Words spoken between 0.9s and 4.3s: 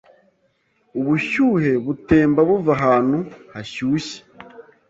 Ubushyuhe butemba buva ahantu hashyushye